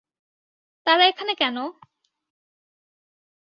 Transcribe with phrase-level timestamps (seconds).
[0.87, 1.57] তারা এখানে কেন?